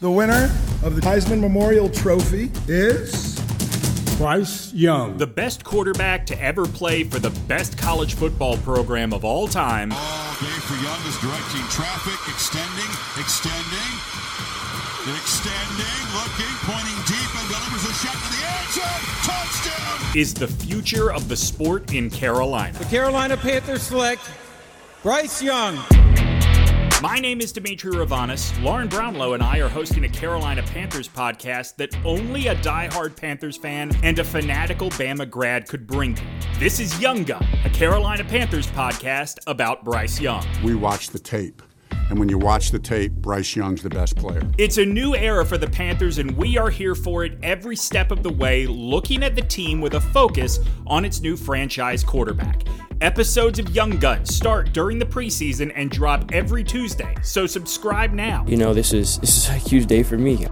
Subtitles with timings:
[0.00, 0.44] The winner
[0.84, 3.34] of the Heisman Memorial Trophy is.
[4.16, 5.16] Bryce Young.
[5.16, 9.90] The best quarterback to ever play for the best college football program of all time.
[9.92, 13.90] Ah, all day for Young is directing traffic, extending, extending,
[15.18, 19.02] extending, looking, pointing deep, and delivers a shot to the end zone.
[19.26, 20.16] Touchdown!
[20.16, 22.78] Is the future of the sport in Carolina.
[22.78, 24.22] The Carolina Panthers select
[25.02, 25.76] Bryce Young.
[27.18, 28.62] My name is Demetri Ravanos.
[28.62, 33.56] Lauren Brownlow and I are hosting a Carolina Panthers podcast that only a die-hard Panthers
[33.56, 36.22] fan and a fanatical Bama grad could bring you.
[36.60, 40.46] This is Young Gun, a Carolina Panthers podcast about Bryce Young.
[40.62, 41.60] We watch the tape.
[41.90, 44.48] And when you watch the tape, Bryce Young's the best player.
[44.56, 48.12] It's a new era for the Panthers, and we are here for it every step
[48.12, 52.62] of the way, looking at the team with a focus on its new franchise quarterback.
[53.00, 58.44] Episodes of Young Guns start during the preseason and drop every Tuesday, so subscribe now.
[58.48, 60.48] You know, this is this is a huge day for me.